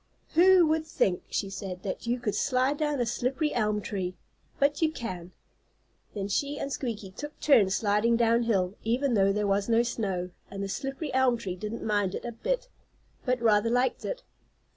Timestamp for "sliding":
7.75-8.17